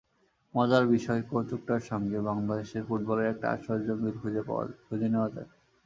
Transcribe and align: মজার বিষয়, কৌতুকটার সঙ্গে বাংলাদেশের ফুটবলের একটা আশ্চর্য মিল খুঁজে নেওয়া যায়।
মজার 0.55 0.83
বিষয়, 0.87 1.21
কৌতুকটার 1.29 1.81
সঙ্গে 1.89 2.17
বাংলাদেশের 2.29 2.83
ফুটবলের 2.87 3.31
একটা 3.33 3.45
আশ্চর্য 3.49 3.87
মিল 4.01 4.15
খুঁজে 4.85 5.07
নেওয়া 5.07 5.29
যায়। 5.35 5.49